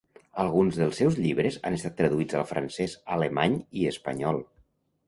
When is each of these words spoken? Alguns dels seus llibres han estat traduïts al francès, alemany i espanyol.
Alguns 0.43 0.79
dels 0.83 0.95
seus 1.01 1.19
llibres 1.25 1.59
han 1.69 1.77
estat 1.81 1.97
traduïts 2.01 2.41
al 2.41 2.49
francès, 2.55 2.97
alemany 3.19 3.61
i 3.83 3.89
espanyol. 3.93 4.43